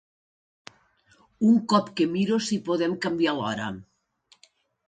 [1.49, 3.73] Un cop que miro si podem canviar l'hora.